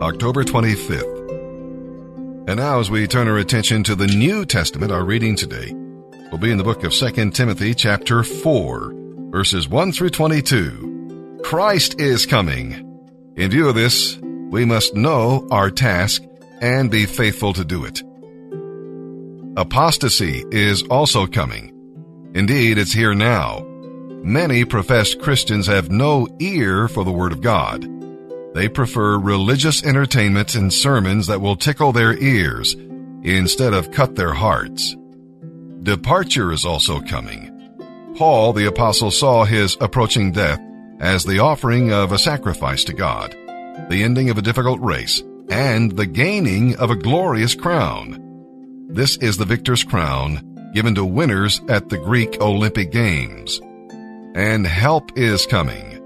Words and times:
October 0.00 0.44
25th. 0.44 1.28
And 2.46 2.56
now, 2.56 2.78
as 2.78 2.88
we 2.88 3.08
turn 3.08 3.26
our 3.26 3.38
attention 3.38 3.82
to 3.82 3.96
the 3.96 4.06
New 4.06 4.44
Testament, 4.44 4.92
our 4.92 5.04
reading 5.04 5.34
today 5.34 5.74
will 6.30 6.38
be 6.38 6.52
in 6.52 6.56
the 6.56 6.62
book 6.62 6.84
of 6.84 6.92
2 6.92 7.32
Timothy, 7.32 7.74
chapter 7.74 8.22
4, 8.22 8.92
verses 9.30 9.68
1 9.68 9.90
through 9.90 10.10
22. 10.10 11.40
Christ 11.42 12.00
is 12.00 12.26
coming. 12.26 12.72
In 13.36 13.50
view 13.50 13.68
of 13.68 13.74
this, 13.74 14.16
we 14.22 14.64
must 14.64 14.94
know 14.94 15.48
our 15.50 15.68
task 15.68 16.22
and 16.60 16.92
be 16.92 17.04
faithful 17.04 17.52
to 17.54 17.64
do 17.64 17.84
it. 17.84 18.00
Apostasy 19.56 20.44
is 20.52 20.84
also 20.84 21.26
coming. 21.26 21.74
Indeed, 22.36 22.78
it's 22.78 22.92
here 22.92 23.14
now. 23.14 23.64
Many 24.22 24.64
professed 24.64 25.20
Christians 25.20 25.66
have 25.66 25.90
no 25.90 26.28
ear 26.38 26.86
for 26.86 27.04
the 27.04 27.10
Word 27.10 27.32
of 27.32 27.40
God. 27.40 27.97
They 28.58 28.68
prefer 28.68 29.16
religious 29.16 29.84
entertainment 29.84 30.56
and 30.56 30.74
sermons 30.74 31.28
that 31.28 31.40
will 31.40 31.54
tickle 31.54 31.92
their 31.92 32.18
ears 32.18 32.74
instead 33.22 33.72
of 33.72 33.92
cut 33.92 34.16
their 34.16 34.32
hearts. 34.32 34.96
Departure 35.84 36.50
is 36.50 36.64
also 36.64 36.98
coming. 36.98 37.54
Paul 38.16 38.52
the 38.52 38.66
apostle 38.66 39.12
saw 39.12 39.44
his 39.44 39.76
approaching 39.80 40.32
death 40.32 40.58
as 40.98 41.22
the 41.22 41.38
offering 41.38 41.92
of 41.92 42.10
a 42.10 42.18
sacrifice 42.18 42.82
to 42.86 42.92
God, 42.94 43.30
the 43.90 44.02
ending 44.02 44.28
of 44.28 44.38
a 44.38 44.42
difficult 44.42 44.80
race, 44.80 45.22
and 45.48 45.92
the 45.92 46.06
gaining 46.06 46.74
of 46.78 46.90
a 46.90 46.96
glorious 46.96 47.54
crown. 47.54 48.88
This 48.88 49.18
is 49.18 49.36
the 49.36 49.44
victor's 49.44 49.84
crown 49.84 50.72
given 50.74 50.96
to 50.96 51.04
winners 51.04 51.60
at 51.68 51.90
the 51.90 51.98
Greek 51.98 52.40
Olympic 52.40 52.90
Games. 52.90 53.60
And 54.34 54.66
help 54.66 55.16
is 55.16 55.46
coming. 55.46 55.98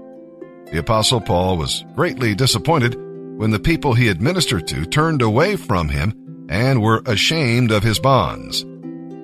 The 0.73 0.79
apostle 0.79 1.21
Paul 1.21 1.57
was 1.57 1.85
greatly 1.95 2.33
disappointed 2.33 2.95
when 3.37 3.51
the 3.51 3.59
people 3.59 3.93
he 3.93 4.07
administered 4.07 4.67
to 4.69 4.85
turned 4.85 5.21
away 5.21 5.55
from 5.55 5.87
him 5.87 6.47
and 6.49 6.81
were 6.81 7.03
ashamed 7.05 7.71
of 7.71 7.83
his 7.83 7.99
bonds. 7.99 8.65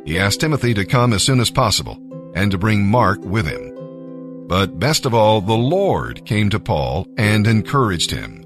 He 0.05 0.19
asked 0.19 0.41
Timothy 0.41 0.75
to 0.75 0.85
come 0.85 1.11
as 1.11 1.23
soon 1.23 1.39
as 1.39 1.49
possible 1.49 1.97
and 2.35 2.51
to 2.51 2.59
bring 2.59 2.85
Mark 2.85 3.21
with 3.21 3.47
him. 3.47 4.45
But 4.47 4.77
best 4.77 5.07
of 5.07 5.15
all, 5.15 5.41
the 5.41 5.57
Lord 5.57 6.23
came 6.23 6.51
to 6.51 6.59
Paul 6.59 7.07
and 7.17 7.47
encouraged 7.47 8.11
him. 8.11 8.43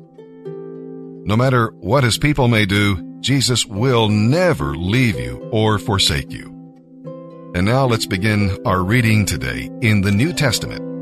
No 1.25 1.35
matter 1.35 1.73
what 1.81 2.05
his 2.05 2.17
people 2.17 2.47
may 2.47 2.65
do, 2.65 3.19
Jesus 3.19 3.65
will 3.65 4.07
never 4.07 4.77
leave 4.77 5.19
you 5.19 5.49
or 5.51 5.77
forsake 5.77 6.31
you. 6.31 6.53
And 7.53 7.65
now 7.65 7.85
let's 7.85 8.05
begin 8.05 8.57
our 8.65 8.81
reading 8.81 9.25
today 9.25 9.69
in 9.81 9.99
the 9.99 10.11
New 10.11 10.31
Testament. 10.31 10.92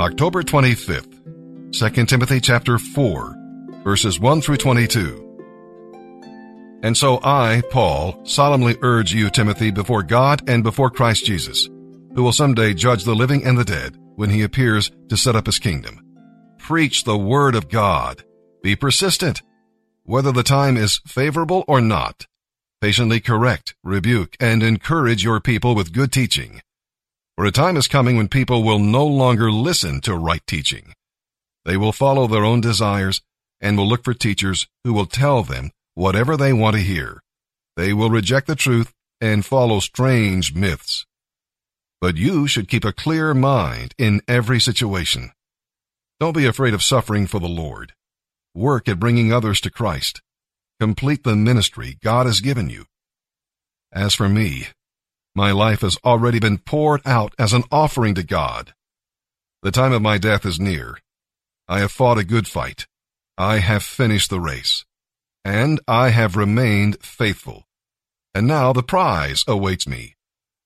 October 0.00 0.44
25th, 0.44 1.72
2 1.72 2.06
Timothy 2.06 2.40
chapter 2.40 2.78
4, 2.78 3.34
verses 3.82 4.20
1 4.20 4.40
through 4.40 4.56
22. 4.56 5.40
And 6.84 6.96
so 6.96 7.18
I, 7.24 7.64
Paul, 7.68 8.24
solemnly 8.24 8.76
urge 8.82 9.12
you, 9.12 9.28
Timothy, 9.28 9.72
before 9.72 10.04
God 10.04 10.48
and 10.48 10.62
before 10.62 10.88
Christ 10.88 11.24
Jesus, 11.24 11.68
who 12.14 12.22
will 12.22 12.30
someday 12.30 12.74
judge 12.74 13.02
the 13.02 13.16
living 13.16 13.44
and 13.44 13.58
the 13.58 13.64
dead 13.64 13.96
when 14.14 14.30
he 14.30 14.42
appears 14.42 14.92
to 15.08 15.16
set 15.16 15.34
up 15.34 15.46
his 15.46 15.58
kingdom. 15.58 16.00
Preach 16.58 17.02
the 17.02 17.18
word 17.18 17.56
of 17.56 17.68
God. 17.68 18.22
Be 18.62 18.76
persistent, 18.76 19.42
whether 20.04 20.30
the 20.30 20.44
time 20.44 20.76
is 20.76 21.00
favorable 21.08 21.64
or 21.66 21.80
not. 21.80 22.28
Patiently 22.80 23.18
correct, 23.18 23.74
rebuke, 23.82 24.36
and 24.38 24.62
encourage 24.62 25.24
your 25.24 25.40
people 25.40 25.74
with 25.74 25.92
good 25.92 26.12
teaching. 26.12 26.60
For 27.38 27.44
a 27.44 27.52
time 27.52 27.76
is 27.76 27.86
coming 27.86 28.16
when 28.16 28.26
people 28.26 28.64
will 28.64 28.80
no 28.80 29.06
longer 29.06 29.52
listen 29.52 30.00
to 30.00 30.16
right 30.16 30.44
teaching. 30.48 30.92
They 31.64 31.76
will 31.76 31.92
follow 31.92 32.26
their 32.26 32.44
own 32.44 32.60
desires 32.60 33.22
and 33.60 33.78
will 33.78 33.86
look 33.86 34.02
for 34.02 34.12
teachers 34.12 34.66
who 34.82 34.92
will 34.92 35.06
tell 35.06 35.44
them 35.44 35.70
whatever 35.94 36.36
they 36.36 36.52
want 36.52 36.74
to 36.74 36.82
hear. 36.82 37.20
They 37.76 37.92
will 37.92 38.10
reject 38.10 38.48
the 38.48 38.56
truth 38.56 38.92
and 39.20 39.46
follow 39.46 39.78
strange 39.78 40.52
myths. 40.52 41.06
But 42.00 42.16
you 42.16 42.48
should 42.48 42.66
keep 42.66 42.84
a 42.84 42.92
clear 42.92 43.32
mind 43.34 43.94
in 43.98 44.20
every 44.26 44.58
situation. 44.58 45.30
Don't 46.18 46.34
be 46.34 46.46
afraid 46.46 46.74
of 46.74 46.82
suffering 46.82 47.28
for 47.28 47.38
the 47.38 47.46
Lord. 47.46 47.92
Work 48.52 48.88
at 48.88 48.98
bringing 48.98 49.32
others 49.32 49.60
to 49.60 49.70
Christ. 49.70 50.22
Complete 50.80 51.22
the 51.22 51.36
ministry 51.36 51.98
God 52.02 52.26
has 52.26 52.40
given 52.40 52.68
you. 52.68 52.86
As 53.92 54.12
for 54.12 54.28
me, 54.28 54.66
my 55.38 55.52
life 55.52 55.82
has 55.82 55.96
already 56.04 56.40
been 56.40 56.58
poured 56.58 57.00
out 57.06 57.32
as 57.38 57.52
an 57.52 57.62
offering 57.70 58.12
to 58.16 58.24
God. 58.24 58.74
The 59.62 59.70
time 59.70 59.92
of 59.92 60.02
my 60.02 60.18
death 60.18 60.44
is 60.44 60.58
near. 60.58 60.98
I 61.68 61.78
have 61.78 61.92
fought 61.92 62.18
a 62.18 62.24
good 62.24 62.48
fight. 62.48 62.88
I 63.38 63.58
have 63.58 63.84
finished 63.84 64.30
the 64.30 64.40
race. 64.40 64.84
And 65.44 65.80
I 65.86 66.08
have 66.08 66.34
remained 66.34 67.00
faithful. 67.02 67.68
And 68.34 68.48
now 68.48 68.72
the 68.72 68.82
prize 68.82 69.44
awaits 69.46 69.86
me. 69.86 70.16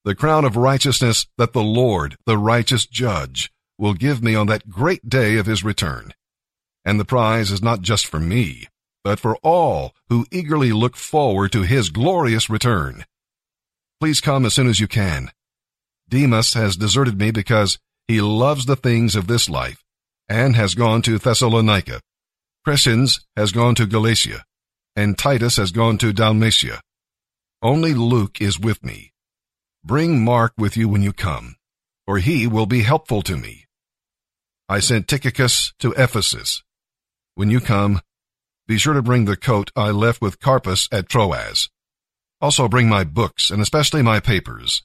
The 0.07 0.15
crown 0.15 0.47
of 0.47 0.57
righteousness 0.57 1.27
that 1.37 1.53
the 1.53 1.63
Lord, 1.63 2.17
the 2.25 2.39
righteous 2.39 2.87
judge, 2.87 3.53
will 3.77 3.93
give 3.93 4.23
me 4.23 4.35
on 4.35 4.47
that 4.47 4.71
great 4.71 5.07
day 5.07 5.37
of 5.37 5.45
his 5.45 5.63
return. 5.63 6.15
And 6.83 6.99
the 6.99 7.05
prize 7.05 7.51
is 7.51 7.63
not 7.63 7.83
just 7.83 8.07
for 8.07 8.19
me, 8.19 8.69
but 9.05 9.21
for 9.21 9.37
all 9.43 9.95
who 10.09 10.25
eagerly 10.33 10.73
look 10.73 10.97
forward 10.97 11.53
to 11.53 11.61
his 11.61 11.91
glorious 11.91 12.49
return. 12.49 13.05
Please 14.03 14.21
come 14.21 14.45
as 14.45 14.55
soon 14.55 14.67
as 14.67 14.81
you 14.81 14.89
can. 14.89 15.31
Demas 16.09 16.55
has 16.55 16.77
deserted 16.77 17.21
me 17.21 17.31
because 17.31 17.79
he 18.09 18.21
loves 18.21 18.67
the 18.67 18.75
things 18.75 19.15
of 19.15 19.29
this 19.29 19.49
life 19.49 19.85
and 20.29 20.57
has 20.57 20.75
gone 20.75 21.03
to 21.03 21.19
Thessalonica. 21.19 22.01
Crescens 22.67 23.21
has 23.37 23.53
gone 23.53 23.77
to 23.77 23.87
Galatia, 23.87 24.45
and 24.97 25.17
Titus 25.17 25.55
has 25.55 25.71
gone 25.71 25.99
to 25.99 26.13
Dalmatia. 26.13 26.81
Only 27.63 27.95
Luke 27.95 28.41
is 28.41 28.59
with 28.59 28.85
me. 28.85 29.13
Bring 29.85 30.25
Mark 30.25 30.55
with 30.59 30.77
you 30.77 30.89
when 30.89 31.03
you 31.03 31.13
come, 31.13 31.55
for 32.05 32.19
he 32.19 32.49
will 32.49 32.67
be 32.67 32.83
helpful 32.83 33.23
to 33.23 33.37
me. 33.37 33.67
I 34.69 34.81
sent 34.81 35.07
Tychicus 35.07 35.75
to 35.79 35.93
Ephesus. 35.93 36.65
When 37.37 37.51
you 37.51 37.61
come, 37.61 38.01
be 38.67 38.79
sure 38.79 38.95
to 38.95 39.01
bring 39.03 39.27
the 39.27 39.37
coat 39.37 39.71
I 39.77 39.91
left 39.91 40.21
with 40.21 40.41
Carpus 40.41 40.89
at 40.91 41.09
Troas. 41.09 41.71
Also 42.43 42.67
bring 42.67 42.89
my 42.89 43.05
books, 43.05 43.51
and 43.51 43.63
especially 43.63 44.03
my 44.03 44.19
papers. 44.19 44.83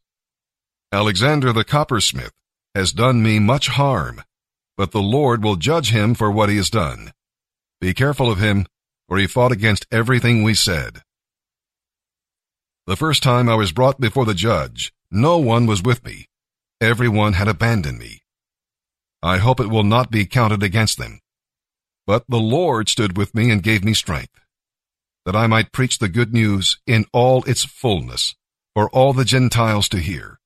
Alexander 0.91 1.51
the 1.51 1.66
coppersmith 1.66 2.31
has 2.75 2.94
done 2.94 3.23
me 3.23 3.40
much 3.40 3.68
harm, 3.68 4.22
but 4.78 4.91
the 4.91 5.01
Lord 5.01 5.44
will 5.44 5.56
judge 5.56 5.90
him 5.90 6.13
for 6.13 6.29
what 6.29 6.50
he 6.50 6.57
has 6.57 6.69
done. 6.69 7.12
Be 7.81 7.95
careful 7.95 8.31
of 8.31 8.38
him, 8.38 8.68
for 9.07 9.18
he 9.18 9.25
fought 9.25 9.51
against 9.51 9.88
everything 9.91 10.44
we 10.44 10.53
said. 10.53 11.01
The 12.85 12.95
first 12.95 13.23
time 13.23 13.50
I 13.50 13.56
was 13.56 13.72
brought 13.72 14.00
before 14.00 14.25
the 14.25 14.35
judge, 14.35 14.94
no 15.09 15.39
one 15.39 15.66
was 15.66 15.81
with 15.81 16.06
me. 16.06 16.28
Everyone 16.79 17.34
had 17.34 17.47
abandoned 17.47 17.97
me. 17.97 18.22
I 19.24 19.39
hope 19.39 19.59
it 19.59 19.72
will 19.72 19.84
not 19.84 20.12
be 20.12 20.28
counted 20.28 20.62
against 20.62 21.00
them. 21.00 21.19
But 22.06 22.24
the 22.29 22.38
Lord 22.38 22.88
stood 22.88 23.18
with 23.18 23.34
me 23.34 23.50
and 23.50 23.63
gave 23.63 23.84
me 23.84 23.95
strength 23.95 24.39
that 25.27 25.35
I 25.35 25.45
might 25.45 25.73
preach 25.73 25.99
the 25.99 26.07
good 26.07 26.33
news 26.33 26.79
in 26.88 27.03
all 27.11 27.43
its 27.43 27.65
fullness 27.65 28.33
for 28.73 28.89
all 28.91 29.11
the 29.11 29.25
Gentiles 29.25 29.89
to 29.89 29.97
hear. 29.99 30.39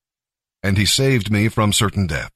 And 0.64 0.76
he 0.76 0.88
saved 0.88 1.30
me 1.30 1.50
from 1.50 1.72
certain 1.72 2.08
death. 2.08 2.32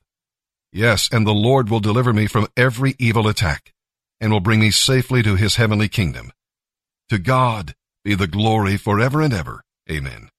Yes, 0.71 1.09
and 1.11 1.25
the 1.25 1.33
Lord 1.33 1.71
will 1.71 1.79
deliver 1.79 2.13
me 2.13 2.27
from 2.27 2.47
every 2.55 2.93
evil 2.99 3.27
attack 3.27 3.73
and 4.21 4.31
will 4.31 4.41
bring 4.41 4.59
me 4.59 4.69
safely 4.69 5.23
to 5.23 5.35
his 5.35 5.55
heavenly 5.55 5.87
kingdom. 5.87 6.31
To 7.09 7.17
God 7.17 7.73
be 8.03 8.13
the 8.13 8.27
glory 8.27 8.77
forever 8.77 9.23
and 9.23 9.33
ever. 9.33 9.63
Amen. 9.89 10.29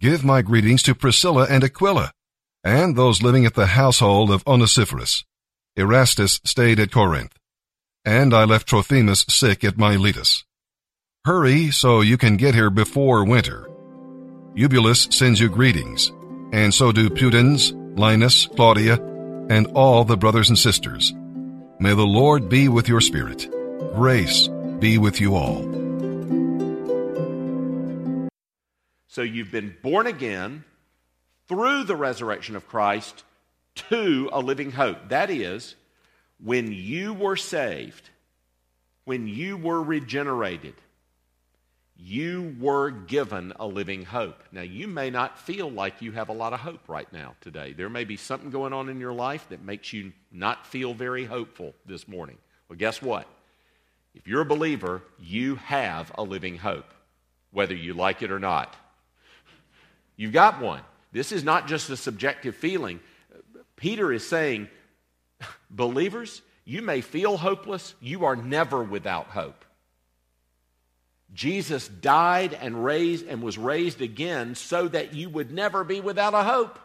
Give 0.00 0.24
my 0.24 0.40
greetings 0.40 0.82
to 0.84 0.94
Priscilla 0.94 1.46
and 1.50 1.62
Aquila 1.62 2.10
and 2.64 2.96
those 2.96 3.22
living 3.22 3.44
at 3.44 3.52
the 3.52 3.66
household 3.66 4.30
of 4.30 4.42
Onesiphorus. 4.46 5.26
Erastus 5.76 6.40
stayed 6.42 6.80
at 6.80 6.90
Corinth, 6.90 7.36
and 8.02 8.32
I 8.32 8.44
left 8.44 8.66
Trophimus 8.66 9.26
sick 9.28 9.62
at 9.62 9.76
Miletus. 9.76 10.42
Hurry 11.26 11.70
so 11.70 12.02
you 12.02 12.18
can 12.18 12.36
get 12.36 12.54
here 12.54 12.68
before 12.68 13.24
winter. 13.24 13.66
Eubulus 14.54 15.08
sends 15.10 15.40
you 15.40 15.48
greetings, 15.48 16.12
and 16.52 16.74
so 16.74 16.92
do 16.92 17.08
Pudens, 17.08 17.72
Linus, 17.98 18.44
Claudia, 18.44 18.96
and 19.48 19.66
all 19.68 20.04
the 20.04 20.18
brothers 20.18 20.50
and 20.50 20.58
sisters. 20.58 21.14
May 21.80 21.94
the 21.94 22.04
Lord 22.04 22.50
be 22.50 22.68
with 22.68 22.90
your 22.90 23.00
spirit. 23.00 23.48
Grace 23.94 24.48
be 24.80 24.98
with 24.98 25.18
you 25.18 25.34
all. 25.34 25.62
So 29.08 29.22
you've 29.22 29.50
been 29.50 29.74
born 29.82 30.06
again 30.06 30.64
through 31.48 31.84
the 31.84 31.96
resurrection 31.96 32.54
of 32.54 32.68
Christ 32.68 33.24
to 33.76 34.28
a 34.30 34.40
living 34.40 34.72
hope. 34.72 35.08
That 35.08 35.30
is, 35.30 35.74
when 36.38 36.70
you 36.70 37.14
were 37.14 37.36
saved, 37.36 38.10
when 39.06 39.26
you 39.26 39.56
were 39.56 39.82
regenerated, 39.82 40.74
you 41.96 42.56
were 42.58 42.90
given 42.90 43.52
a 43.56 43.66
living 43.66 44.04
hope. 44.04 44.42
Now, 44.50 44.62
you 44.62 44.88
may 44.88 45.10
not 45.10 45.38
feel 45.38 45.70
like 45.70 46.02
you 46.02 46.12
have 46.12 46.28
a 46.28 46.32
lot 46.32 46.52
of 46.52 46.60
hope 46.60 46.88
right 46.88 47.10
now 47.12 47.34
today. 47.40 47.72
There 47.72 47.88
may 47.88 48.04
be 48.04 48.16
something 48.16 48.50
going 48.50 48.72
on 48.72 48.88
in 48.88 48.98
your 48.98 49.12
life 49.12 49.46
that 49.50 49.62
makes 49.62 49.92
you 49.92 50.12
not 50.32 50.66
feel 50.66 50.92
very 50.92 51.24
hopeful 51.24 51.72
this 51.86 52.08
morning. 52.08 52.36
Well, 52.68 52.78
guess 52.78 53.00
what? 53.00 53.28
If 54.14 54.26
you're 54.26 54.42
a 54.42 54.46
believer, 54.46 55.02
you 55.20 55.56
have 55.56 56.10
a 56.16 56.22
living 56.22 56.56
hope, 56.56 56.92
whether 57.52 57.74
you 57.74 57.94
like 57.94 58.22
it 58.22 58.32
or 58.32 58.40
not. 58.40 58.74
You've 60.16 60.32
got 60.32 60.60
one. 60.60 60.82
This 61.12 61.30
is 61.30 61.44
not 61.44 61.68
just 61.68 61.90
a 61.90 61.96
subjective 61.96 62.56
feeling. 62.56 63.00
Peter 63.76 64.12
is 64.12 64.26
saying, 64.26 64.68
believers, 65.70 66.42
you 66.64 66.82
may 66.82 67.00
feel 67.00 67.36
hopeless, 67.36 67.94
you 68.00 68.24
are 68.24 68.36
never 68.36 68.82
without 68.82 69.26
hope. 69.26 69.64
Jesus 71.34 71.88
died 71.88 72.54
and 72.54 72.84
raised 72.84 73.26
and 73.26 73.42
was 73.42 73.58
raised 73.58 74.00
again 74.00 74.54
so 74.54 74.88
that 74.88 75.14
you 75.14 75.28
would 75.28 75.50
never 75.50 75.84
be 75.84 76.00
without 76.00 76.32
a 76.32 76.44
hope. 76.44 76.78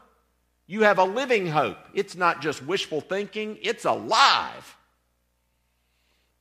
You 0.65 0.81
have 0.83 0.99
a 0.99 1.03
living 1.03 1.47
hope. 1.47 1.77
It's 1.93 2.15
not 2.15 2.41
just 2.41 2.63
wishful 2.63 3.01
thinking, 3.01 3.57
it's 3.61 3.85
alive. 3.85 4.77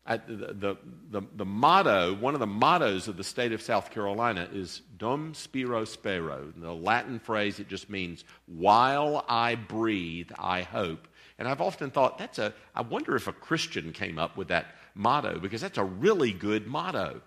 I, 0.08 0.16
the, 0.16 0.54
the, 0.54 0.76
the, 1.10 1.22
the, 1.36 1.44
motto, 1.44 2.14
one 2.14 2.32
of 2.32 2.40
the 2.40 2.46
mottos 2.46 3.08
of 3.08 3.18
the 3.18 3.24
state 3.24 3.52
of 3.52 3.60
South 3.60 3.90
Carolina 3.90 4.48
is 4.50 4.80
Dum 4.96 5.34
Spiro 5.34 5.84
Spero. 5.84 6.50
The 6.56 6.72
Latin 6.72 7.18
phrase, 7.18 7.60
it 7.60 7.68
just 7.68 7.90
means, 7.90 8.24
while 8.46 9.22
I 9.28 9.54
breathe, 9.54 10.30
I 10.38 10.62
hope. 10.62 11.08
And 11.38 11.46
I've 11.46 11.60
often 11.60 11.90
thought, 11.90 12.16
that's 12.16 12.38
a, 12.38 12.54
I 12.74 12.80
wonder 12.80 13.16
if 13.16 13.28
a 13.28 13.32
Christian 13.32 13.92
came 13.92 14.18
up 14.18 14.38
with 14.38 14.48
that 14.48 14.74
motto, 14.94 15.38
because 15.38 15.60
that's 15.60 15.76
a 15.76 15.84
really 15.84 16.32
good 16.32 16.66
motto. 16.66 17.20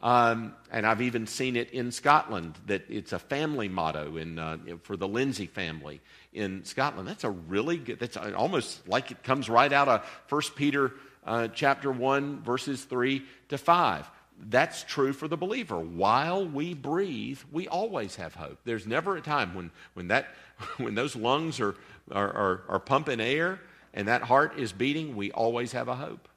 Um, 0.00 0.54
and 0.70 0.86
I've 0.86 1.02
even 1.02 1.26
seen 1.26 1.56
it 1.56 1.70
in 1.70 1.90
Scotland 1.90 2.54
that 2.66 2.84
it's 2.88 3.12
a 3.12 3.18
family 3.18 3.68
motto 3.68 4.16
in, 4.16 4.38
uh, 4.38 4.58
for 4.82 4.96
the 4.96 5.08
Lindsay 5.08 5.46
family 5.46 6.00
in 6.32 6.64
Scotland. 6.64 7.08
That's 7.08 7.24
a 7.24 7.30
really 7.30 7.78
good, 7.78 7.98
that's 7.98 8.16
almost 8.16 8.86
like 8.86 9.10
it 9.10 9.24
comes 9.24 9.48
right 9.48 9.72
out 9.72 9.88
of 9.88 10.04
1 10.28 10.42
Peter 10.54 10.92
uh, 11.26 11.48
chapter 11.48 11.90
1, 11.90 12.42
verses 12.42 12.84
3 12.84 13.24
to 13.48 13.58
5. 13.58 14.10
That's 14.48 14.84
true 14.84 15.12
for 15.12 15.26
the 15.26 15.36
believer. 15.36 15.80
While 15.80 16.46
we 16.46 16.74
breathe, 16.74 17.40
we 17.50 17.66
always 17.66 18.14
have 18.16 18.36
hope. 18.36 18.60
There's 18.64 18.86
never 18.86 19.16
a 19.16 19.20
time 19.20 19.52
when, 19.54 19.72
when, 19.94 20.08
that, 20.08 20.28
when 20.76 20.94
those 20.94 21.16
lungs 21.16 21.58
are, 21.58 21.74
are, 22.12 22.32
are, 22.32 22.62
are 22.68 22.80
pumping 22.80 23.20
air 23.20 23.60
and 23.92 24.06
that 24.06 24.22
heart 24.22 24.58
is 24.58 24.72
beating, 24.72 25.16
we 25.16 25.32
always 25.32 25.72
have 25.72 25.88
a 25.88 25.96
hope. 25.96 26.28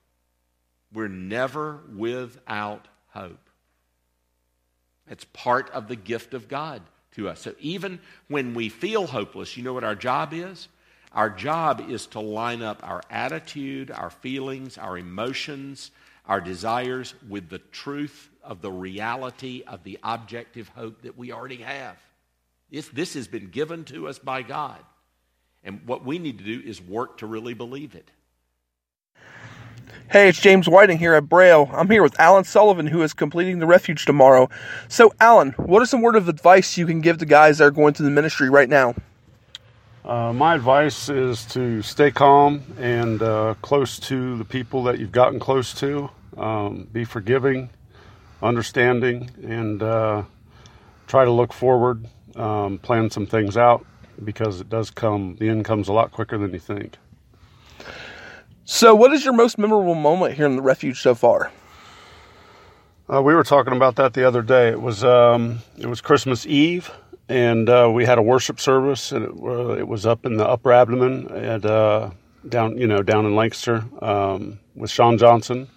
We're 0.92 1.10
never 1.10 1.82
without 1.96 2.88
hope. 3.10 3.51
It's 5.12 5.26
part 5.26 5.70
of 5.72 5.88
the 5.88 5.96
gift 5.96 6.34
of 6.34 6.48
God 6.48 6.82
to 7.12 7.30
us. 7.30 7.42
So 7.42 7.54
even 7.60 8.00
when 8.30 8.54
we 8.54 8.70
feel 8.70 9.06
hopeless, 9.06 9.58
you 9.58 9.64
know 9.64 9.74
what 9.74 9.84
our 9.84 9.94
job 9.94 10.34
is? 10.34 10.70
Our 11.12 11.30
job 11.30 11.90
is 11.90 12.08
to 12.08 12.22
line 12.22 12.62
up 12.62 12.80
our 12.82 13.02
attitude, 13.10 13.92
our 13.92 14.10
feelings, 14.10 14.78
our 14.78 14.98
emotions, 14.98 15.92
our 16.26 16.40
desires 16.40 17.14
with 17.28 17.50
the 17.50 17.60
truth 17.60 18.30
of 18.42 18.62
the 18.62 18.72
reality 18.72 19.64
of 19.68 19.84
the 19.84 20.00
objective 20.02 20.70
hope 20.70 21.02
that 21.02 21.18
we 21.18 21.34
already 21.34 21.58
have. 21.58 21.98
This 22.72 23.16
has 23.16 23.28
been 23.28 23.50
given 23.50 23.84
to 23.86 24.08
us 24.08 24.18
by 24.18 24.42
God. 24.42 24.80
And 25.64 25.86
what 25.86 26.06
we 26.06 26.18
need 26.20 26.38
to 26.38 26.46
do 26.46 26.62
is 26.66 26.82
work 26.82 27.18
to 27.18 27.28
really 27.28 27.54
believe 27.54 27.94
it. 27.96 28.10
Hey, 30.12 30.28
it's 30.28 30.42
James 30.42 30.68
Whiting 30.68 30.98
here 30.98 31.14
at 31.14 31.30
Braille. 31.30 31.70
I'm 31.72 31.90
here 31.90 32.04
with 32.04 32.20
Alan 32.20 32.44
Sullivan, 32.44 32.86
who 32.86 33.02
is 33.02 33.14
completing 33.14 33.60
the 33.60 33.66
refuge 33.66 34.06
tomorrow. 34.06 34.50
So, 34.90 35.14
Alan, 35.22 35.52
what 35.52 35.82
are 35.82 35.86
some 35.86 36.02
word 36.02 36.18
of 36.18 36.28
advice 36.28 36.78
you 36.78 36.86
can 36.86 37.00
give 37.00 37.20
to 37.20 37.26
guys 37.26 37.60
that 37.60 37.64
are 37.64 37.72
going 37.72 37.94
through 37.94 38.08
the 38.08 38.12
ministry 38.12 38.50
right 38.50 38.68
now? 38.68 38.94
Uh, 40.04 40.34
my 40.34 40.54
advice 40.54 41.08
is 41.08 41.46
to 41.46 41.82
stay 41.82 42.12
calm 42.12 42.62
and 42.78 43.22
uh, 43.22 43.54
close 43.62 44.00
to 44.00 44.38
the 44.38 44.44
people 44.44 44.84
that 44.84 45.00
you've 45.00 45.14
gotten 45.14 45.40
close 45.40 45.74
to. 45.76 46.10
Um, 46.36 46.90
be 46.92 47.06
forgiving, 47.06 47.70
understanding, 48.44 49.32
and 49.42 49.82
uh, 49.82 50.24
try 51.08 51.24
to 51.24 51.32
look 51.32 51.54
forward, 51.54 52.06
um, 52.36 52.80
plan 52.80 53.10
some 53.10 53.28
things 53.28 53.56
out 53.56 53.86
because 54.22 54.60
it 54.60 54.68
does 54.68 54.92
come, 54.92 55.38
the 55.40 55.48
end 55.48 55.64
comes 55.64 55.88
a 55.88 55.94
lot 55.94 56.12
quicker 56.12 56.38
than 56.38 56.52
you 56.52 56.60
think. 56.60 56.98
So, 58.74 58.96
what 58.96 59.12
is 59.12 59.26
your 59.26 59.34
most 59.34 59.58
memorable 59.58 59.96
moment 59.96 60.36
here 60.36 60.46
in 60.46 60.56
the 60.56 60.62
refuge 60.62 61.02
so 61.02 61.14
far? 61.14 61.52
Uh, 63.14 63.22
we 63.22 63.36
were 63.36 63.44
talking 63.44 63.76
about 63.76 63.98
that 63.98 64.14
the 64.14 64.26
other 64.26 64.42
day. 64.42 64.70
It 64.70 64.82
was 64.82 65.04
um, 65.04 65.60
it 65.78 65.88
was 65.88 66.00
Christmas 66.00 66.46
Eve, 66.46 66.90
and 67.28 67.68
uh, 67.68 67.92
we 67.94 68.06
had 68.06 68.18
a 68.18 68.22
worship 68.22 68.62
service, 68.62 69.12
and 69.12 69.26
it, 69.26 69.32
uh, 69.44 69.74
it, 69.74 69.86
was 69.86 70.06
up 70.06 70.26
in 70.26 70.38
the 70.38 70.48
upper 70.48 70.72
abdomen 70.72 71.28
at 71.32 71.66
uh, 71.66 72.12
down, 72.48 72.78
you 72.78 72.88
know, 72.88 73.04
down 73.04 73.26
in 73.26 73.36
Lancaster 73.36 73.84
um, 74.02 74.58
with 74.74 74.90
Sean 74.90 75.18
Johnson. 75.18 75.68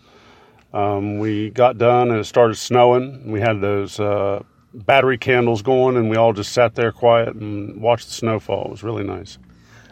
Um, 0.72 1.18
we 1.18 1.50
got 1.50 1.76
done, 1.76 2.12
and 2.12 2.20
it 2.20 2.26
started 2.26 2.54
snowing. 2.54 3.28
We 3.28 3.40
had 3.40 3.60
those 3.60 3.98
uh, 3.98 4.44
battery 4.72 5.18
candles 5.18 5.62
going, 5.62 5.96
and 5.96 6.10
we 6.10 6.16
all 6.16 6.32
just 6.32 6.52
sat 6.52 6.76
there 6.76 6.92
quiet 6.92 7.34
and 7.34 7.82
watched 7.82 8.06
the 8.06 8.14
snowfall. 8.14 8.66
It 8.66 8.70
was 8.70 8.84
really 8.84 9.04
nice. 9.04 9.36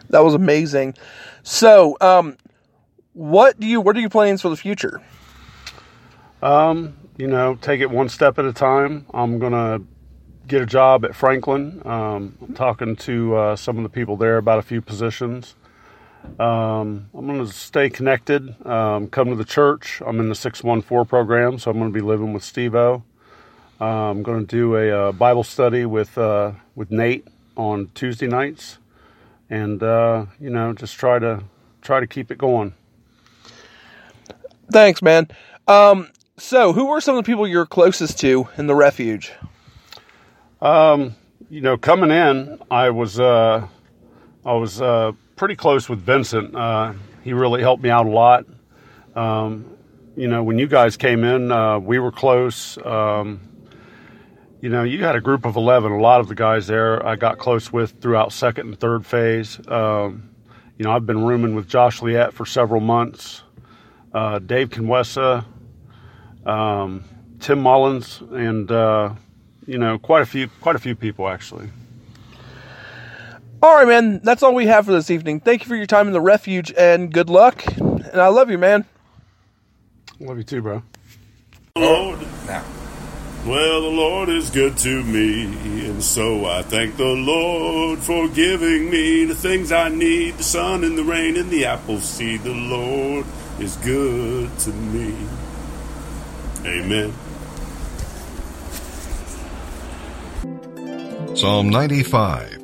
That 0.09 0.23
was 0.23 0.35
amazing. 0.35 0.95
So, 1.43 1.97
um, 1.99 2.37
what 3.13 3.59
do 3.59 3.67
you? 3.67 3.81
What 3.81 3.95
are 3.97 3.99
your 3.99 4.09
plans 4.09 4.41
for 4.41 4.49
the 4.49 4.57
future? 4.57 5.01
Um, 6.41 6.95
you 7.17 7.27
know, 7.27 7.55
take 7.55 7.79
it 7.79 7.89
one 7.89 8.09
step 8.09 8.37
at 8.37 8.45
a 8.45 8.53
time. 8.53 9.05
I'm 9.13 9.39
gonna 9.39 9.81
get 10.47 10.61
a 10.61 10.65
job 10.65 11.05
at 11.05 11.15
Franklin. 11.15 11.81
Um, 11.85 12.37
I'm 12.41 12.53
talking 12.53 12.95
to 12.97 13.35
uh, 13.35 13.55
some 13.55 13.77
of 13.77 13.83
the 13.83 13.89
people 13.89 14.17
there 14.17 14.37
about 14.37 14.59
a 14.59 14.63
few 14.63 14.81
positions. 14.81 15.55
Um, 16.39 17.09
I'm 17.13 17.27
going 17.27 17.45
to 17.45 17.51
stay 17.51 17.89
connected, 17.89 18.65
um, 18.65 19.07
come 19.07 19.29
to 19.29 19.35
the 19.35 19.45
church. 19.45 20.01
I'm 20.05 20.19
in 20.19 20.29
the 20.29 20.35
614 20.35 21.05
program, 21.05 21.59
so 21.59 21.69
I'm 21.69 21.77
going 21.77 21.91
to 21.91 21.93
be 21.93 22.01
living 22.01 22.33
with 22.33 22.43
Steve 22.43 22.75
O. 22.75 23.03
am 23.79 23.87
um, 23.87 24.23
going 24.23 24.45
to 24.45 24.55
do 24.55 24.75
a, 24.75 25.09
uh, 25.09 25.11
Bible 25.11 25.43
study 25.43 25.85
with, 25.85 26.17
uh, 26.17 26.53
with 26.75 26.91
Nate 26.91 27.27
on 27.57 27.91
Tuesday 27.93 28.27
nights 28.27 28.77
and, 29.49 29.83
uh, 29.83 30.25
you 30.39 30.49
know, 30.49 30.73
just 30.73 30.95
try 30.95 31.19
to, 31.19 31.43
try 31.81 31.99
to 31.99 32.07
keep 32.07 32.31
it 32.31 32.37
going. 32.37 32.73
Thanks, 34.73 35.03
man. 35.03 35.27
Um, 35.67 36.09
so, 36.37 36.73
who 36.73 36.89
are 36.89 36.99
some 36.99 37.15
of 37.15 37.23
the 37.23 37.31
people 37.31 37.47
you're 37.47 37.67
closest 37.67 38.19
to 38.21 38.49
in 38.57 38.65
the 38.65 38.73
refuge? 38.73 39.31
Um, 40.61 41.15
you 41.49 41.61
know, 41.61 41.77
coming 41.77 42.09
in, 42.09 42.59
I 42.71 42.89
was 42.89 43.19
uh, 43.19 43.67
I 44.43 44.53
was 44.53 44.81
uh, 44.81 45.11
pretty 45.35 45.55
close 45.55 45.87
with 45.87 45.99
Vincent. 45.99 46.55
Uh, 46.55 46.93
he 47.23 47.33
really 47.33 47.61
helped 47.61 47.83
me 47.83 47.91
out 47.91 48.07
a 48.07 48.09
lot. 48.09 48.45
Um, 49.15 49.77
you 50.15 50.27
know, 50.27 50.43
when 50.43 50.57
you 50.57 50.67
guys 50.67 50.97
came 50.97 51.23
in, 51.23 51.51
uh, 51.51 51.77
we 51.77 51.99
were 51.99 52.11
close. 52.11 52.77
Um, 52.83 53.41
you 54.59 54.69
know, 54.69 54.83
you 54.83 55.03
had 55.03 55.15
a 55.15 55.21
group 55.21 55.45
of 55.45 55.55
11. 55.55 55.91
A 55.91 55.99
lot 55.99 56.19
of 56.19 56.27
the 56.29 56.35
guys 56.35 56.65
there 56.65 57.05
I 57.05 57.15
got 57.15 57.37
close 57.37 57.71
with 57.71 58.01
throughout 58.01 58.31
second 58.31 58.69
and 58.69 58.79
third 58.79 59.05
phase. 59.05 59.59
Um, 59.67 60.31
you 60.77 60.85
know, 60.85 60.91
I've 60.91 61.05
been 61.05 61.23
rooming 61.23 61.53
with 61.53 61.67
Josh 61.67 61.99
Liette 62.01 62.33
for 62.33 62.45
several 62.45 62.81
months. 62.81 63.43
Uh, 64.13 64.39
Dave 64.39 64.69
Conwessa, 64.69 65.43
um, 66.45 67.03
Tim 67.39 67.59
Mullins, 67.59 68.21
and 68.31 68.71
uh, 68.71 69.13
you 69.65 69.77
know, 69.77 69.97
quite 69.97 70.21
a 70.21 70.25
few, 70.25 70.47
quite 70.61 70.75
a 70.75 70.79
few 70.79 70.95
people 70.95 71.27
actually. 71.27 71.69
All 73.61 73.75
right, 73.75 73.87
man. 73.87 74.19
That's 74.23 74.43
all 74.43 74.53
we 74.53 74.65
have 74.67 74.85
for 74.85 74.91
this 74.91 75.09
evening. 75.09 75.39
Thank 75.39 75.61
you 75.61 75.67
for 75.67 75.75
your 75.75 75.85
time 75.85 76.07
in 76.07 76.13
the 76.13 76.21
refuge, 76.21 76.73
and 76.77 77.11
good 77.11 77.29
luck. 77.29 77.63
And 77.77 78.21
I 78.21 78.27
love 78.27 78.51
you, 78.51 78.57
man. 78.57 78.85
Love 80.19 80.37
you 80.37 80.43
too, 80.43 80.61
bro. 80.61 80.83
Lord, 81.77 82.19
now. 82.45 82.63
Well, 83.45 83.81
the 83.81 83.89
Lord 83.89 84.29
is 84.29 84.49
good 84.49 84.77
to 84.77 85.03
me, 85.03 85.43
and 85.85 86.01
so 86.01 86.45
I 86.45 86.61
thank 86.61 86.95
the 86.95 87.03
Lord 87.03 87.99
for 87.99 88.29
giving 88.29 88.89
me 88.89 89.25
the 89.25 89.35
things 89.35 89.71
I 89.71 89.89
need 89.89 90.37
the 90.37 90.43
sun 90.43 90.83
and 90.83 90.97
the 90.97 91.03
rain 91.03 91.35
and 91.35 91.49
the 91.49 91.65
apple 91.65 91.99
seed. 91.99 92.43
The 92.43 92.53
Lord 92.53 93.25
is 93.59 93.75
good 93.77 94.59
to 94.59 94.69
me. 94.71 95.15
Amen. 96.65 97.13
Psalm 101.35 101.69
95, 101.69 102.61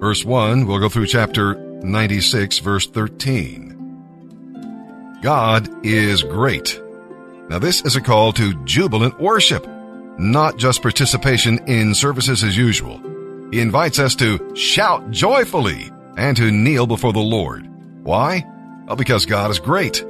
verse 0.00 0.24
1, 0.24 0.66
we'll 0.66 0.78
go 0.78 0.88
through 0.88 1.06
chapter 1.06 1.54
96, 1.54 2.58
verse 2.60 2.86
13. 2.86 5.18
God 5.22 5.68
is 5.84 6.22
great. 6.22 6.80
Now, 7.48 7.58
this 7.58 7.82
is 7.82 7.96
a 7.96 8.00
call 8.00 8.32
to 8.32 8.54
jubilant 8.64 9.20
worship, 9.20 9.66
not 10.18 10.56
just 10.56 10.82
participation 10.82 11.58
in 11.68 11.94
services 11.94 12.42
as 12.42 12.56
usual. 12.56 13.00
He 13.52 13.60
invites 13.60 13.98
us 13.98 14.14
to 14.16 14.54
shout 14.56 15.10
joyfully 15.10 15.90
and 16.16 16.36
to 16.36 16.50
kneel 16.50 16.86
before 16.86 17.12
the 17.12 17.20
Lord. 17.20 17.68
Why? 18.02 18.44
Well, 18.86 18.96
because 18.96 19.26
God 19.26 19.50
is 19.50 19.58
great. 19.58 20.04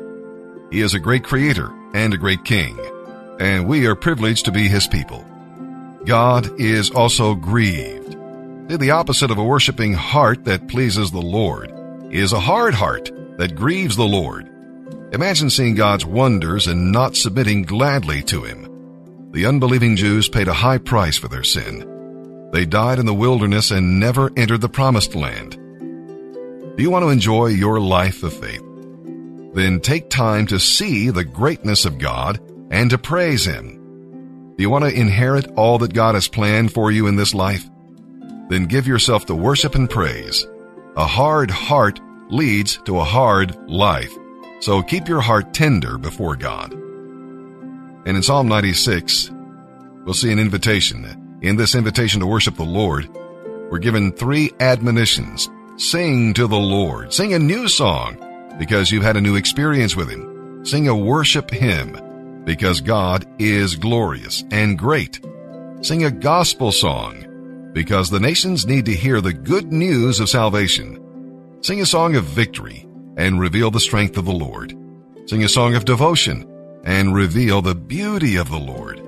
He 0.71 0.81
is 0.81 0.95
a 0.95 1.01
great 1.01 1.25
creator 1.25 1.73
and 1.95 2.13
a 2.13 2.19
great 2.19 2.45
king, 2.45 2.79
and 3.39 3.69
we 3.69 3.87
are 3.87 3.95
privileged 3.95 4.45
to 4.47 4.53
be 4.53 4.69
his 4.69 4.87
people. 4.87 5.25
God 6.05 6.61
is 6.61 6.91
also 6.91 7.35
grieved. 7.35 8.17
The 8.69 8.91
opposite 8.91 9.31
of 9.31 9.39
a 9.39 9.45
worshiping 9.45 9.95
heart 9.95 10.45
that 10.45 10.69
pleases 10.69 11.11
the 11.11 11.23
Lord 11.23 11.73
is 12.11 12.33
a 12.33 12.41
hard 12.41 12.75
heart 12.75 13.11
that 13.39 13.55
grieves 13.55 13.97
the 13.97 14.05
Lord. 14.05 14.49
Imagine 15.13 15.51
seeing 15.51 15.75
God's 15.75 16.05
wonders 16.05 16.67
and 16.67 16.91
not 16.91 17.17
submitting 17.17 17.63
gladly 17.63 18.23
to 18.25 18.43
Him. 18.43 19.31
The 19.33 19.47
unbelieving 19.47 19.97
Jews 19.97 20.29
paid 20.29 20.49
a 20.49 20.53
high 20.53 20.79
price 20.79 21.17
for 21.17 21.29
their 21.29 21.45
sin. 21.45 22.51
They 22.53 22.67
died 22.67 22.99
in 22.99 23.07
the 23.07 23.15
wilderness 23.15 23.71
and 23.71 24.01
never 24.01 24.33
entered 24.37 24.63
the 24.63 24.69
promised 24.69 25.15
land. 25.15 25.53
Do 26.77 26.83
you 26.83 26.91
want 26.91 27.05
to 27.05 27.11
enjoy 27.11 27.47
your 27.49 27.81
life 27.81 28.23
of 28.23 28.33
faith? 28.33 28.66
Then 29.57 29.81
take 29.81 30.11
time 30.11 30.47
to 30.49 30.61
see 30.61 31.09
the 31.09 31.25
greatness 31.25 31.87
of 31.87 31.99
God 31.99 32.39
and 32.71 32.91
to 32.91 32.99
praise 32.99 33.47
Him. 33.47 34.53
Do 34.55 34.63
you 34.63 34.69
want 34.69 34.85
to 34.85 34.93
inherit 34.93 35.49
all 35.57 35.79
that 35.79 35.95
God 35.95 36.15
has 36.15 36.29
planned 36.29 36.75
for 36.75 36.93
you 36.93 37.07
in 37.07 37.17
this 37.17 37.33
life? 37.33 37.65
Then 38.51 38.67
give 38.67 38.87
yourself 38.87 39.25
to 39.27 39.35
worship 39.35 39.75
and 39.75 39.89
praise. 39.89 40.47
A 40.99 41.07
hard 41.07 41.51
heart 41.51 42.01
leads 42.29 42.77
to 42.85 43.01
a 43.01 43.05
hard 43.05 43.57
life. 43.67 44.13
So 44.61 44.83
keep 44.83 45.09
your 45.09 45.23
heart 45.23 45.55
tender 45.55 45.97
before 45.97 46.37
God. 46.37 46.75
And 46.75 48.09
in 48.09 48.23
Psalm 48.23 48.49
96, 48.49 49.31
we'll 50.05 50.13
see 50.13 50.33
an 50.33 50.39
invitation. 50.39 51.39
In 51.41 51.57
this 51.57 51.75
invitation 51.75 52.21
to 52.21 52.27
worship 52.27 52.57
the 52.57 52.63
Lord, 52.63 53.09
we're 53.71 53.79
given 53.79 54.13
three 54.13 54.53
admonitions. 54.61 55.49
Sing 55.79 56.35
to 56.35 56.47
the 56.47 56.59
Lord. 56.59 57.15
Sing 57.15 57.33
a 57.33 57.39
new 57.39 57.69
song 57.69 58.23
because 58.59 58.91
you've 58.91 59.03
had 59.03 59.17
a 59.17 59.21
new 59.21 59.37
experience 59.37 59.97
with 59.97 60.11
Him. 60.11 60.65
Sing 60.65 60.89
a 60.89 60.97
worship 60.97 61.51
hymn 61.51 62.43
because 62.45 62.81
God 62.81 63.25
is 63.39 63.77
glorious 63.77 64.43
and 64.51 64.79
great. 64.79 65.21
Sing 65.83 66.05
a 66.05 66.11
gospel 66.11 66.73
song 66.73 67.71
because 67.73 68.11
the 68.11 68.21
nations 68.21 68.67
need 68.67 68.87
to 68.87 68.95
hear 68.95 69.21
the 69.21 69.33
good 69.33 69.73
news 69.73 70.19
of 70.19 70.29
salvation. 70.29 71.59
Sing 71.61 71.81
a 71.81 71.87
song 71.87 72.17
of 72.17 72.25
victory 72.25 72.87
and 73.17 73.39
reveal 73.39 73.71
the 73.71 73.81
strength 73.81 74.17
of 74.17 74.25
the 74.25 74.33
Lord. 74.33 74.77
Sing 75.27 75.45
a 75.45 75.49
song 75.49 75.75
of 75.75 75.85
devotion 75.85 76.51
and 76.85 77.15
reveal 77.15 77.63
the 77.63 77.75
beauty 77.75 78.37
of 78.37 78.51
the 78.51 78.59
Lord. 78.59 79.03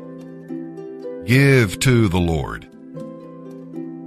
Give 1.27 1.79
to 1.81 2.09
the 2.09 2.21
Lord. 2.21 2.69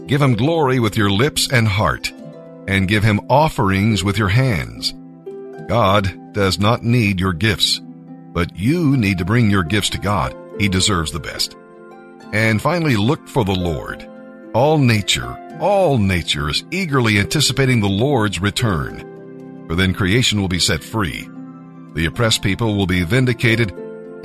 Give 0.07 0.21
him 0.21 0.35
glory 0.35 0.79
with 0.79 0.97
your 0.97 1.09
lips 1.09 1.51
and 1.51 1.67
heart, 1.67 2.11
and 2.67 2.87
give 2.87 3.03
him 3.03 3.21
offerings 3.29 4.03
with 4.03 4.17
your 4.17 4.29
hands. 4.29 4.93
God 5.71 6.33
does 6.33 6.59
not 6.59 6.83
need 6.83 7.21
your 7.21 7.31
gifts, 7.31 7.79
but 8.33 8.59
you 8.59 8.97
need 8.97 9.19
to 9.19 9.23
bring 9.23 9.49
your 9.49 9.63
gifts 9.63 9.91
to 9.91 9.97
God. 9.97 10.35
He 10.59 10.67
deserves 10.67 11.13
the 11.13 11.19
best. 11.21 11.55
And 12.33 12.61
finally, 12.61 12.97
look 12.97 13.25
for 13.29 13.45
the 13.45 13.55
Lord. 13.55 14.05
All 14.53 14.77
nature, 14.77 15.57
all 15.61 15.97
nature 15.97 16.49
is 16.49 16.65
eagerly 16.71 17.19
anticipating 17.19 17.79
the 17.79 17.87
Lord's 17.87 18.41
return. 18.41 19.65
For 19.69 19.75
then 19.75 19.93
creation 19.93 20.41
will 20.41 20.49
be 20.49 20.59
set 20.59 20.83
free. 20.83 21.29
The 21.93 22.07
oppressed 22.07 22.41
people 22.41 22.75
will 22.75 22.85
be 22.85 23.05
vindicated 23.05 23.71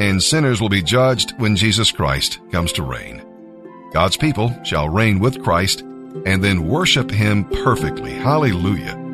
and 0.01 0.21
sinners 0.21 0.61
will 0.61 0.69
be 0.69 0.83
judged 0.83 1.33
when 1.39 1.55
Jesus 1.55 1.93
Christ 1.93 2.41
comes 2.51 2.73
to 2.73 2.83
reign. 2.83 3.25
God's 3.93 4.17
people 4.17 4.53
shall 4.65 4.89
reign 4.89 5.21
with 5.21 5.45
Christ 5.45 5.83
and 5.83 6.43
then 6.43 6.67
worship 6.67 7.09
him 7.09 7.45
perfectly. 7.45 8.15
Hallelujah. 8.15 9.06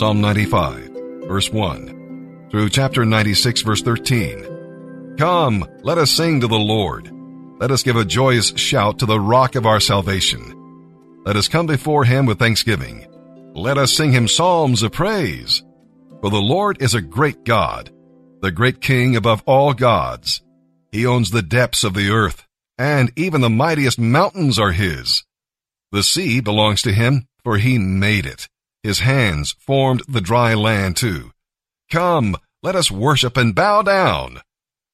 Psalm 0.00 0.22
95, 0.22 1.28
verse 1.28 1.52
1, 1.52 2.48
through 2.50 2.70
chapter 2.70 3.04
96, 3.04 3.60
verse 3.60 3.82
13. 3.82 5.16
Come, 5.18 5.68
let 5.82 5.98
us 5.98 6.10
sing 6.10 6.40
to 6.40 6.46
the 6.46 6.58
Lord. 6.58 7.12
Let 7.60 7.70
us 7.70 7.82
give 7.82 7.96
a 7.96 8.04
joyous 8.06 8.48
shout 8.56 9.00
to 9.00 9.04
the 9.04 9.20
rock 9.20 9.56
of 9.56 9.66
our 9.66 9.78
salvation. 9.78 11.20
Let 11.26 11.36
us 11.36 11.48
come 11.48 11.66
before 11.66 12.06
him 12.06 12.24
with 12.24 12.38
thanksgiving. 12.38 13.08
Let 13.54 13.76
us 13.76 13.94
sing 13.94 14.10
him 14.10 14.26
psalms 14.26 14.82
of 14.82 14.92
praise. 14.92 15.62
For 16.22 16.30
the 16.30 16.40
Lord 16.40 16.80
is 16.80 16.94
a 16.94 17.02
great 17.02 17.44
God, 17.44 17.90
the 18.40 18.50
great 18.50 18.80
King 18.80 19.16
above 19.16 19.42
all 19.44 19.74
gods. 19.74 20.40
He 20.92 21.04
owns 21.04 21.30
the 21.30 21.42
depths 21.42 21.84
of 21.84 21.92
the 21.92 22.08
earth, 22.08 22.46
and 22.78 23.12
even 23.16 23.42
the 23.42 23.50
mightiest 23.50 23.98
mountains 23.98 24.58
are 24.58 24.72
his. 24.72 25.24
The 25.92 26.02
sea 26.02 26.40
belongs 26.40 26.80
to 26.82 26.90
him, 26.90 27.28
for 27.44 27.58
he 27.58 27.76
made 27.76 28.24
it. 28.24 28.48
His 28.82 29.00
hands 29.00 29.54
formed 29.58 30.02
the 30.08 30.20
dry 30.20 30.54
land 30.54 30.96
too. 30.96 31.32
Come, 31.90 32.36
let 32.62 32.76
us 32.76 32.90
worship 32.90 33.36
and 33.36 33.54
bow 33.54 33.82
down. 33.82 34.40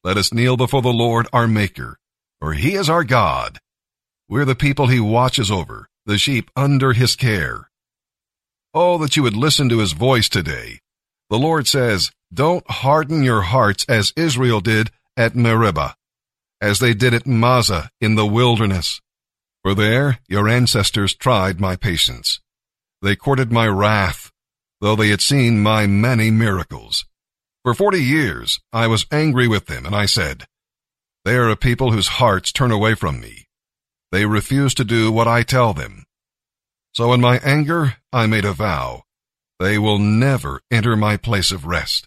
Let 0.03 0.17
us 0.17 0.33
kneel 0.33 0.57
before 0.57 0.83
the 0.83 0.89
Lord 0.89 1.27
our 1.33 1.47
Maker, 1.47 1.99
for 2.41 2.53
he 2.53 2.75
is 2.75 2.89
our 2.89 3.05
God. 3.05 3.59
We're 4.29 4.45
the 4.45 4.55
people 4.55 4.89
he 4.89 5.01
watches 5.01 5.51
over, 5.51 5.89
the 6.05 6.19
sheep 6.19 6.51
under 6.57 6.93
his 6.93 7.17
care. 7.17 7.71
Oh, 8.75 8.99
that 8.99 9.17
you 9.17 9.23
would 9.23 9.37
listen 9.37 9.69
to 9.69 9.79
his 9.79 9.93
voice 9.93 10.29
today. 10.29 10.81
The 11.31 11.39
Lord 11.39 11.67
says, 11.67 12.11
don't 12.33 12.69
harden 12.69 13.23
your 13.23 13.43
hearts 13.43 13.85
as 13.89 14.13
Israel 14.17 14.61
did 14.61 14.91
at 15.17 15.37
Meribah, 15.37 15.95
as 16.61 16.79
they 16.79 16.93
did 16.93 17.15
at 17.15 17.27
Massah 17.27 17.91
in 18.01 18.17
the 18.17 18.27
wilderness. 18.27 19.01
For 19.63 19.75
there 19.75 20.19
your 20.29 20.49
ancestors 20.49 21.15
tried 21.15 21.61
my 21.61 21.77
patience. 21.77 22.41
They 23.03 23.15
courted 23.15 23.53
my 23.53 23.67
wrath, 23.67 24.33
though 24.81 24.97
they 24.97 25.09
had 25.09 25.21
seen 25.21 25.63
my 25.63 25.87
many 25.87 26.31
miracles. 26.31 27.05
For 27.63 27.75
forty 27.75 28.03
years 28.03 28.61
I 28.73 28.87
was 28.87 29.07
angry 29.11 29.49
with 29.49 29.67
them, 29.67 29.87
and 29.87 29.95
I 29.95 30.07
said, 30.07 30.47
They 31.25 31.37
are 31.37 31.51
a 31.51 31.57
people 31.57 31.93
whose 31.93 32.09
hearts 32.09 32.53
turn 32.53 32.71
away 32.71 32.95
from 32.95 33.21
me. 33.21 33.47
They 34.13 34.25
refuse 34.25 34.73
to 34.75 34.85
do 34.85 35.13
what 35.13 35.29
I 35.29 35.43
tell 35.43 35.75
them. 35.75 36.05
So 36.95 37.13
in 37.13 37.21
my 37.21 37.39
anger 37.39 37.97
I 38.13 38.27
made 38.27 38.45
a 38.45 38.53
vow. 38.53 39.03
They 39.59 39.79
will 39.79 39.99
never 39.99 40.61
enter 40.71 40.97
my 40.97 41.17
place 41.17 41.51
of 41.51 41.67
rest. 41.67 42.07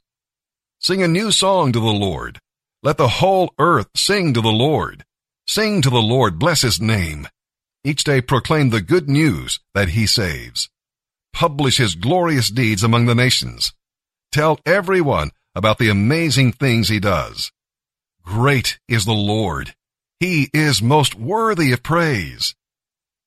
Sing 0.80 1.04
a 1.04 1.08
new 1.08 1.32
song 1.32 1.72
to 1.72 1.80
the 1.80 1.86
Lord. 1.86 2.40
Let 2.82 2.98
the 2.98 3.08
whole 3.08 3.54
earth 3.60 3.90
sing 3.96 4.34
to 4.34 4.42
the 4.42 4.52
Lord. 4.52 5.04
Sing 5.48 5.82
to 5.82 5.90
the 5.90 6.02
Lord, 6.02 6.40
bless 6.40 6.62
his 6.62 6.80
name. 6.80 7.28
Each 7.84 8.04
day 8.04 8.22
proclaim 8.22 8.70
the 8.70 8.82
good 8.82 9.10
news 9.10 9.60
that 9.74 9.90
he 9.90 10.08
saves 10.08 10.70
publish 11.34 11.78
his 11.78 11.96
glorious 11.96 12.50
deeds 12.50 12.84
among 12.84 13.06
the 13.06 13.16
nations. 13.16 13.74
Tell 14.32 14.60
everyone 14.66 15.32
about 15.56 15.78
the 15.78 15.90
amazing 15.90 16.52
things 16.52 16.90
he 16.90 17.00
does. 17.00 17.52
Great 18.24 18.80
is 18.88 19.06
the 19.06 19.12
Lord. 19.14 19.74
He 20.20 20.50
is 20.54 20.82
most 20.82 21.16
worthy 21.16 21.72
of 21.72 21.82
praise. 21.82 22.54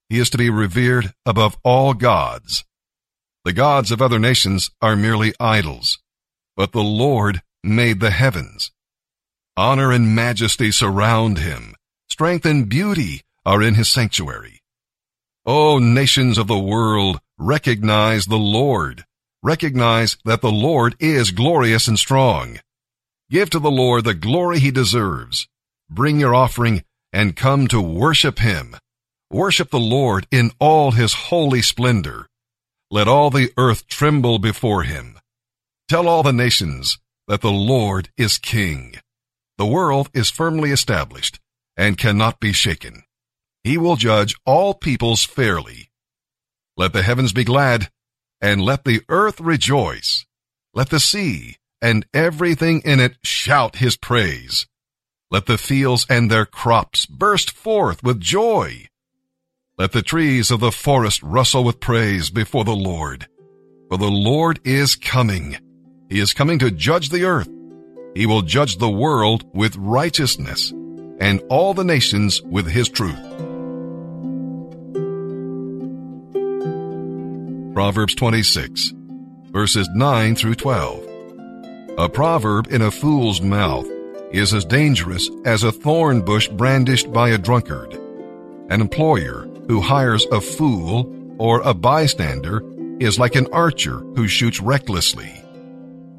He 0.09 0.19
is 0.19 0.31
to 0.31 0.39
be 0.39 0.51
revered 0.51 1.13
above 1.27 1.57
all 1.65 1.95
gods. 1.95 2.65
The 3.45 3.53
gods 3.53 3.91
of 3.91 4.01
other 4.01 4.19
nations 4.19 4.71
are 4.81 4.95
merely 4.95 5.35
idols, 5.41 5.99
but 6.57 6.73
the 6.73 6.83
Lord 6.83 7.43
made 7.65 8.01
the 8.01 8.11
heavens. 8.11 8.71
Honor 9.57 9.91
and 9.91 10.15
majesty 10.15 10.71
surround 10.71 11.39
him. 11.39 11.75
Strength 12.09 12.47
and 12.47 12.69
beauty 12.69 13.23
are 13.45 13.63
in 13.63 13.75
his 13.75 13.89
sanctuary. 13.89 14.62
O 15.45 15.81
nations 15.81 16.39
of 16.39 16.47
the 16.47 16.59
world, 16.59 17.21
recognize 17.37 18.27
the 18.27 18.39
Lord. 18.39 19.05
Recognize 19.43 20.17
that 20.25 20.41
the 20.41 20.53
Lord 20.53 20.95
is 21.01 21.33
glorious 21.33 21.89
and 21.89 21.99
strong. 21.99 22.61
Give 23.29 23.51
to 23.51 23.59
the 23.59 23.71
Lord 23.71 24.05
the 24.05 24.15
glory 24.15 24.61
he 24.61 24.71
deserves. 24.71 25.49
Bring 25.91 26.21
your 26.21 26.33
offering 26.33 26.85
and 27.13 27.35
come 27.35 27.67
to 27.69 27.81
worship 27.81 28.39
him. 28.39 28.77
Worship 29.33 29.71
the 29.71 29.81
Lord 29.81 30.29
in 30.31 30.53
all 30.61 30.93
his 30.93 31.13
holy 31.15 31.61
splendor. 31.61 32.29
Let 32.89 33.09
all 33.09 33.31
the 33.31 33.53
earth 33.57 33.89
tremble 33.89 34.39
before 34.39 34.85
him. 34.85 35.19
Tell 35.89 36.07
all 36.07 36.23
the 36.23 36.33
nations 36.33 36.99
that 37.27 37.41
the 37.41 37.51
Lord 37.51 38.11
is 38.17 38.39
king. 38.39 38.95
The 39.59 39.67
world 39.67 40.09
is 40.15 40.31
firmly 40.31 40.71
established 40.71 41.41
and 41.77 41.99
cannot 41.99 42.39
be 42.39 42.53
shaken. 42.53 43.03
He 43.65 43.79
will 43.79 43.97
judge 43.97 44.35
all 44.45 44.75
peoples 44.75 45.25
fairly. 45.25 45.91
Let 46.77 46.93
the 46.93 47.03
heavens 47.03 47.33
be 47.33 47.45
glad, 47.45 47.91
and 48.41 48.63
let 48.63 48.85
the 48.85 49.03
earth 49.09 49.41
rejoice. 49.41 50.27
Let 50.75 50.91
the 50.91 51.01
sea 51.01 51.57
and 51.81 52.07
everything 52.15 52.81
in 52.85 53.01
it 53.01 53.17
shout 53.23 53.77
his 53.77 53.97
praise. 53.97 54.67
Let 55.31 55.47
the 55.47 55.59
fields 55.59 56.07
and 56.09 56.31
their 56.31 56.47
crops 56.47 57.07
burst 57.07 57.51
forth 57.51 58.03
with 58.03 58.21
joy. 58.21 58.87
Let 59.79 59.93
the 59.93 60.03
trees 60.03 60.51
of 60.51 60.61
the 60.61 60.73
forest 60.73 61.23
rustle 61.23 61.65
with 61.65 61.81
praise 61.81 62.31
before 62.31 62.65
the 62.65 62.77
Lord. 62.77 63.27
For 63.89 63.97
the 63.97 64.11
Lord 64.11 64.61
is 64.65 64.95
coming. 64.95 65.57
He 66.09 66.21
is 66.21 66.35
coming 66.35 66.59
to 66.61 66.71
judge 66.71 67.09
the 67.09 67.25
earth. 67.25 67.49
He 68.15 68.27
will 68.27 68.43
judge 68.43 68.77
the 68.77 68.91
world 68.91 69.45
with 69.55 69.77
righteousness 69.77 70.71
and 71.19 71.43
all 71.49 71.75
the 71.75 71.85
nations 71.85 72.43
with 72.43 72.67
his 72.67 72.89
truth. 72.89 73.32
Proverbs 77.75 78.15
26, 78.17 78.93
verses 79.51 79.89
9 79.95 80.37
through 80.37 80.57
12. 80.57 81.09
A 81.97 82.07
proverb 82.07 82.71
in 82.71 82.83
a 82.83 82.91
fool's 82.91 83.41
mouth 83.41 83.87
is 84.31 84.53
as 84.53 84.67
dangerous 84.67 85.31
as 85.47 85.63
a 85.63 85.73
thorn 85.73 86.21
bush 86.21 86.49
brandished 86.49 87.11
by 87.15 87.31
a 87.31 87.39
drunkard. 87.39 87.95
An 88.69 88.83
employer 88.83 89.49
who 89.69 89.81
hires 89.81 90.27
a 90.31 90.41
fool 90.43 91.11
or 91.39 91.63
a 91.63 91.73
bystander 91.73 92.63
is 93.01 93.19
like 93.19 93.37
an 93.37 93.49
archer 93.53 94.01
who 94.17 94.29
shoots 94.29 94.61
recklessly. 94.61 95.33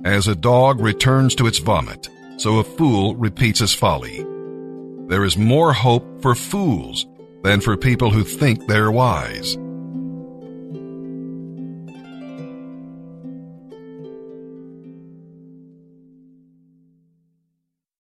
As 0.04 0.28
a 0.28 0.36
dog 0.36 0.80
returns 0.80 1.36
to 1.36 1.46
its 1.46 1.60
vomit, 1.60 2.10
so 2.38 2.58
a 2.58 2.64
fool 2.64 3.16
repeats 3.16 3.60
his 3.60 3.76
folly. 3.76 4.26
There 5.08 5.24
is 5.24 5.38
more 5.38 5.72
hope 5.72 6.20
for 6.24 6.34
fools 6.34 7.06
than 7.44 7.62
for 7.62 7.78
people 7.78 8.10
who 8.10 8.24
think 8.24 8.66
they're 8.66 8.92
wise. 8.92 9.56